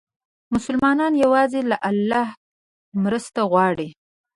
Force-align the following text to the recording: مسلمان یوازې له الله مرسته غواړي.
مسلمان 0.53 0.99
یوازې 1.23 1.61
له 1.69 1.77
الله 1.89 2.27
مرسته 3.03 3.39
غواړي. 3.51 3.89